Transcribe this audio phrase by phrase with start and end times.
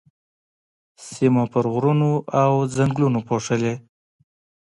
[1.09, 2.11] سيمه پر غرونو
[2.41, 3.73] او ځنګلونو پوښلې.